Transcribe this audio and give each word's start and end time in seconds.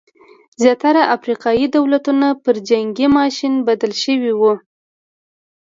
زیاتره 0.61 1.01
افریقايي 1.15 1.65
دولتونه 1.77 2.27
پر 2.43 2.55
جنګي 2.69 3.07
ماشین 3.17 3.53
بدل 3.67 3.91
شوي 4.03 4.33
وو. 4.39 4.53